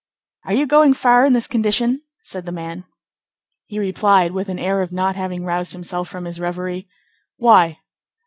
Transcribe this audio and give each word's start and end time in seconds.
"Are 0.45 0.53
you 0.53 0.65
going 0.65 0.95
far 0.95 1.27
in 1.27 1.33
this 1.33 1.45
condition?" 1.45 2.01
said 2.23 2.47
the 2.47 2.51
man. 2.51 2.85
He 3.67 3.77
replied, 3.77 4.31
with 4.31 4.49
an 4.49 4.57
air 4.57 4.81
of 4.81 4.91
not 4.91 5.15
having 5.15 5.45
roused 5.45 5.73
himself 5.73 6.09
from 6.09 6.25
his 6.25 6.39
reverie:— 6.39 6.87
"Why?" 7.37 7.77